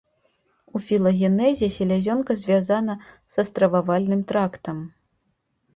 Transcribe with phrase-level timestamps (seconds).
[0.77, 2.95] У філагенезе селязёнка звязана
[3.37, 4.77] са стрававальным трактам.